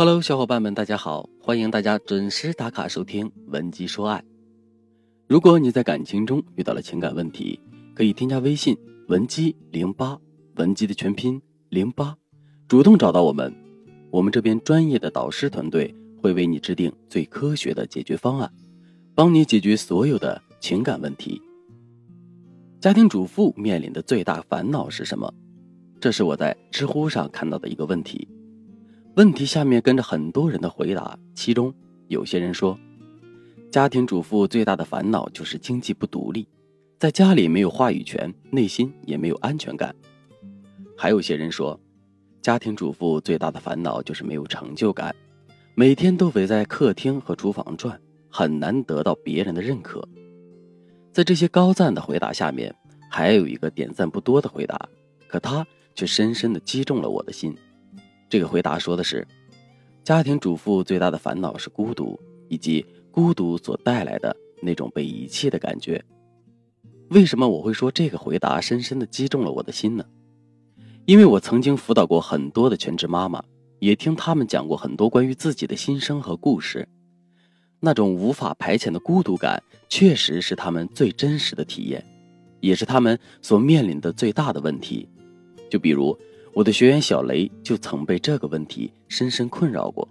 [0.00, 1.28] Hello，小伙伴们，大家好！
[1.42, 4.20] 欢迎大家准时打卡收听《文姬说爱》。
[5.26, 7.58] 如果你在感情中遇到了情感问题，
[7.96, 10.16] 可以添加微信文姬零八，
[10.54, 12.16] 文姬的全拼零八，
[12.68, 13.52] 主动找到我们，
[14.12, 15.92] 我们这边专业的导师团队
[16.22, 18.48] 会为你制定最科学的解决方案，
[19.16, 21.42] 帮你解决所有的情感问题。
[22.78, 25.34] 家庭主妇面临的最大烦恼是什么？
[26.00, 28.28] 这是我在知乎上看到的一个问题。
[29.18, 31.74] 问题下面跟着很多人的回答，其中
[32.06, 32.78] 有些人说，
[33.68, 36.46] 家庭主妇最大的烦恼就是经济不独立，
[37.00, 39.92] 在家里没有话语权，内心也没有安全感。
[40.96, 41.80] 还有些人说，
[42.40, 45.12] 家庭主妇最大的烦恼就是没有成就感，
[45.74, 50.00] 每天都围在客厅和厨房转，很难得到别人的认可。
[51.12, 52.72] 在这些高赞的回答下面，
[53.10, 54.88] 还有一个点赞不多的回答，
[55.26, 55.66] 可他
[55.96, 57.52] 却深深的击中了我的心。
[58.28, 59.26] 这个回答说的是，
[60.04, 66.04] 家庭主妇最大的烦恼是孤独，以及孤独所带来的那种被遗弃的感觉。
[67.08, 70.04] 为什么我会说这个回答深深的击中了我的心呢？
[71.06, 73.42] 因为我曾经辅导过很多的全职妈妈，
[73.78, 76.86] 也听他们讲过很多关于自己的心声和故事。
[77.80, 82.04] 那种无法排遣的孤独感，确实是他们最真实的体验，
[82.60, 85.08] 也是他们所面临的最大的问题。
[85.70, 86.14] 就比如。
[86.58, 90.08] 我的学员小雷就曾被这个问题深深困扰过。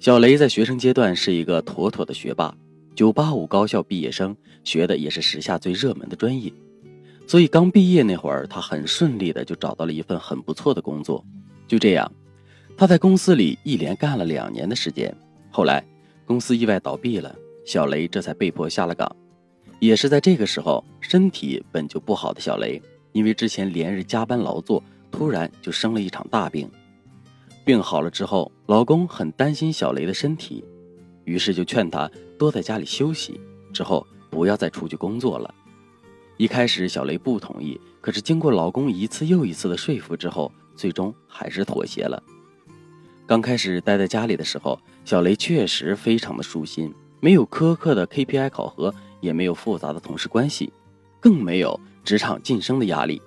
[0.00, 2.56] 小雷在学生阶段是一个妥妥的学霸
[2.96, 4.34] ，985高校毕业生，
[4.64, 6.50] 学的也是时下最热门的专业，
[7.26, 11.22] 所以刚毕业那会儿，他很顺利的就找到了一份很不错的工作。
[11.68, 12.10] 就这样，
[12.74, 15.14] 他在公司里一连干了两年的时间。
[15.50, 15.84] 后来，
[16.24, 19.14] 公司意外倒闭了，小雷这才被迫下了岗。
[19.80, 22.80] 也是在这个时候，身体本就不好的小雷，
[23.12, 24.82] 因为之前连日加班劳作。
[25.10, 26.70] 突然就生了一场大病，
[27.64, 30.64] 病好了之后，老公很担心小雷的身体，
[31.24, 33.40] 于是就劝她多在家里休息，
[33.72, 35.54] 之后不要再出去工作了。
[36.36, 42.22] 一开始小雷不同意，可是经过老公一次又一次的说服之后，最终还是妥协了。
[43.26, 50.70] 刚开始待在家里的时候，小雷确实非常的舒心，没有苛刻的 KPI 考核，也没有复杂的同事关系，
[51.18, 53.20] 更没有职场晋升的压力。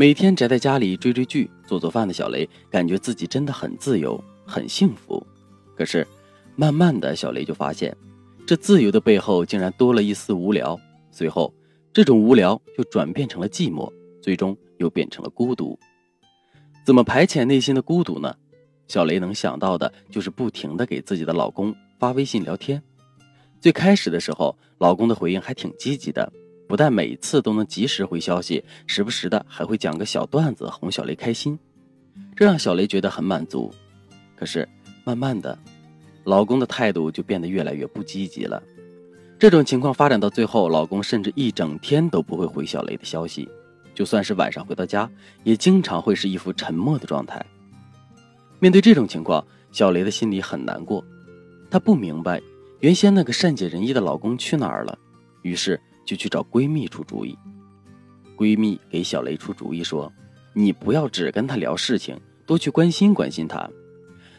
[0.00, 5.22] 每天宅在家里追追剧、做做饭的小雷，感觉自己真的很自由、很幸福。
[5.76, 6.08] 可是，
[6.56, 7.94] 慢慢的小雷就发现，
[8.46, 10.80] 这自由的背后竟然多了一丝无聊。
[11.10, 11.52] 随后，
[11.92, 15.78] 这种无聊又转变成了寂寞，最终又变成了孤独。
[16.82, 18.34] 怎么排遣内心的孤独呢？
[18.88, 22.82] 小雷能想到的就是不停的给自己的老公发微信聊天。
[23.60, 26.32] 最开始的时候，老公的回应还挺积极的。
[26.70, 31.58] 不但每次都能及时回消息，时不时的还会讲个小段子哄小雷开心，
[32.36, 33.74] 这让小雷觉得很满足。
[34.36, 34.66] 可是
[35.02, 35.58] 慢慢的，
[36.22, 38.62] 老公的态度就变得越来越不积极了。
[39.36, 43.48] 这种情况发展到最后，老公甚至一整天都不会回小雷的消息，
[43.92, 45.10] 就算是晚上回到家，
[45.42, 47.44] 也经常会是一副沉默的状态。
[48.60, 51.04] 面对这种情况，小雷的心里很难过，
[51.68, 52.40] 她不明白
[52.78, 54.96] 原先那个善解人意的老公去哪儿了，
[55.42, 55.80] 于是。
[56.10, 57.38] 就去找闺蜜出主意，
[58.36, 60.12] 闺蜜给小雷出主意说
[60.52, 63.70] ：“你不要只跟他聊事情，多去关心关心他。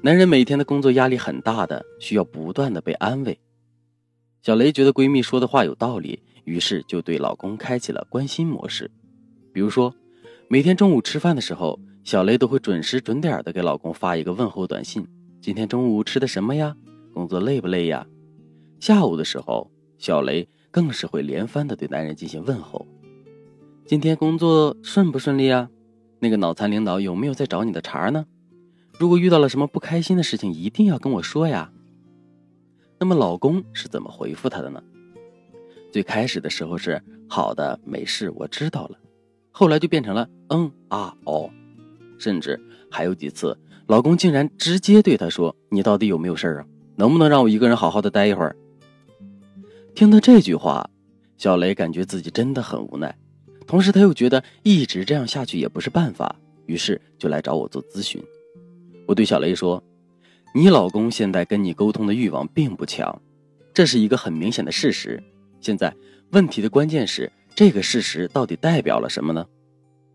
[0.00, 3.38] 男人每天的工作压力很大的，需要不断的被安慰。”
[4.42, 8.90] 小雷觉得闺蜜说的话有道理，于是就对老公开启了关心模式。
[9.52, 9.94] 比如说，
[10.48, 15.06] 每天中午吃饭的时候，小雷都会准时准点的给老公发一个问候短信
[15.40, 16.74] ：“今天中午吃的什么呀？
[17.14, 18.04] 工作累不累呀？”
[18.82, 20.48] 下午的时候，小雷。
[20.72, 22.86] 更是会连番的对男人进行问候，
[23.86, 25.68] 今天工作顺不顺利啊？
[26.18, 28.24] 那个脑残领导有没有在找你的茬呢？
[28.98, 31.70] 如果遇到了什么不开心的事情，一定要跟我说呀。
[32.98, 34.82] 那么老公是怎么回复她的呢？
[35.92, 38.96] 最开始的时候是好的，没事，我知道了。
[39.50, 41.50] 后来就变成了嗯啊哦，
[42.18, 42.58] 甚至
[42.90, 43.58] 还有几次，
[43.88, 46.64] 老公竟然直接对她说：“你到底有没有事啊？
[46.96, 48.56] 能不能让我一个人好好的待一会儿？”
[49.94, 50.88] 听到这句话，
[51.36, 53.14] 小雷感觉自己真的很无奈，
[53.66, 56.34] 同时他又觉得一直这样下去也不是办法，
[56.66, 58.22] 于是就来找我做咨询。
[59.06, 59.82] 我对小雷说
[60.54, 63.20] ：“你老公现在跟你沟通的欲望并不强，
[63.74, 65.22] 这是一个很明显的事实。
[65.60, 65.94] 现在
[66.30, 69.46] 问题的关键是这个事实到底代表了什么呢？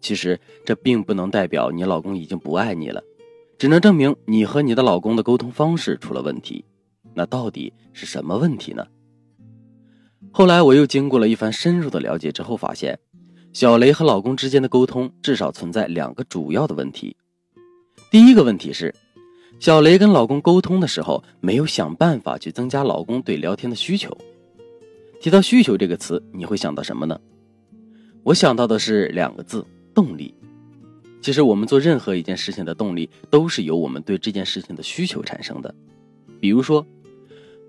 [0.00, 3.02] 其实这并不能代表你老公已经不爱你了，
[3.58, 6.64] 只能证明你和你的老公的沟通方式出了问题。
[7.12, 8.86] 那到底是什么问题呢？”
[10.30, 12.98] 后来我又经过了一番深入的了解之后，发现
[13.52, 17.16] 小雷和老公之间的沟通至少存在两个主要的问题。
[18.10, 18.94] 第一个问题是，
[19.58, 24.16] 小雷跟老公沟通的时候，没有想办法去增加老公对聊天的需求。
[25.20, 27.18] 提到需求这个词，你会想到什么呢？
[28.22, 29.64] 我想到的是两个字：
[29.94, 30.34] 动力。
[31.22, 35.74] 其实我们做任何一件事情的动力，都是由我们对这件事情的需求产生的。
[36.38, 36.86] 比如说，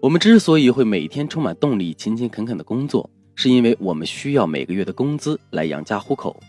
[0.08, 6.40] 我们之所以会每天充满动力、勤勤恳恳的工作，是因为我们需要每个月的工资来养家糊口。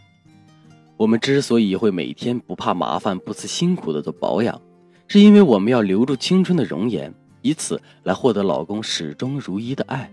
[0.96, 4.62] 我们之所以会每天不怕麻烦、不辞辛苦的做保养。
[5.08, 7.12] 是因为我们要留住青春的容颜，
[7.42, 10.08] 以此来获得老公始终如一的爱。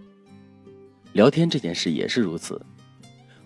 [1.13, 2.59] 聊天这件事也是如此。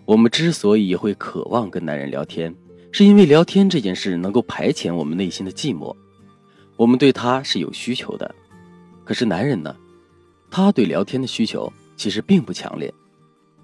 [0.06, 2.54] 我们之所以会渴望跟男人聊天，
[2.90, 5.94] 是因为聊天这件事能够排遣我们内心的寂寞。
[6.78, 8.34] 我们对他是有需求的，
[9.04, 9.76] 可是男人呢？
[10.50, 12.92] 他对聊天的需求其实并不强烈。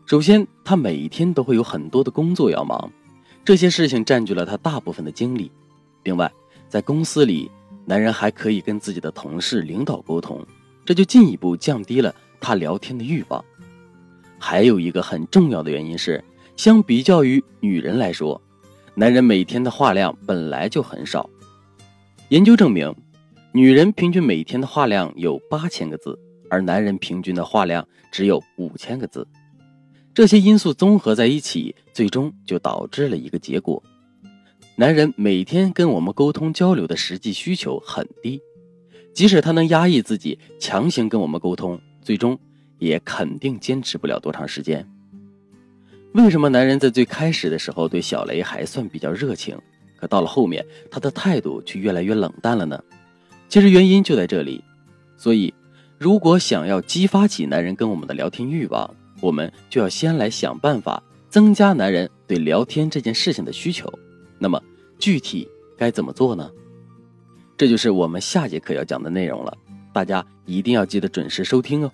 [0.06, 2.90] 首先，他每一天都会有很多的工作要忙，
[3.44, 5.50] 这些事情占据了他大部分的精力。
[6.04, 6.32] 另外，
[6.68, 7.50] 在公司里。
[7.88, 10.44] 男人还可以跟自己的同事、领导沟通，
[10.84, 13.44] 这就进一步降低了他聊天的欲望。
[14.40, 16.20] 还有一个很重要的原因是，
[16.56, 18.42] 相比较于女人来说，
[18.96, 21.30] 男人每天的话量本来就很少。
[22.30, 22.92] 研究证明，
[23.52, 26.18] 女人平均每天的话量有八千个字，
[26.48, 29.26] 而男人平均的话量只有五千个字。
[30.14, 33.82] 这些因素综合在一起，最终就导致了一个结果。
[34.76, 38.40] 男人每天跟我们沟通交流的实际需求很低，
[39.14, 42.38] 即使他能压抑自己，强行跟我们沟通，最终
[42.78, 44.86] 也肯定坚持不了多长时间。
[46.12, 49.58] 为什么男人在最开始的时候对小雷还算比较热情，
[49.96, 52.82] 可到了后面他的态度却越来越冷淡了呢？
[53.48, 54.62] 其实原因就在这里。
[55.18, 55.52] 所以，
[55.98, 63.90] 如果想要激发起男人跟我们的聊天欲望，我们就要先来想办法增加男人对聊天这件事情的需求。
[64.38, 64.62] 那么
[64.98, 66.50] 具体该怎么做呢？
[67.56, 69.56] 这就是我们下节课要讲的内容了，
[69.94, 71.90] 大家一定要记得准时收听哦。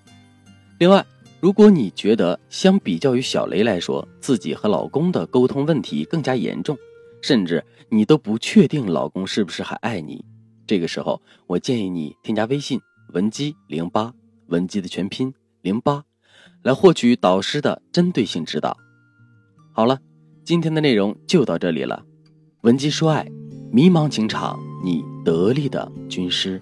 [0.79, 1.05] 另外，
[1.39, 6.77] 如果你觉得相比较于小雷来说，自己和老公的沟通问题更加严重，
[7.21, 10.25] 甚至你都不确定老公是不是还爱你，
[10.67, 12.77] 这个时候我建议你添加微信
[13.09, 14.13] 文姬零八，
[14.47, 16.03] 文姬的全拼零八，
[16.61, 18.77] 来获取导师的针对性指导。
[19.71, 19.99] 好了，
[20.43, 22.03] 今天的内容就到这里了。
[22.61, 23.27] 文姬说爱，
[23.71, 26.59] 迷茫情场，你得力的军师。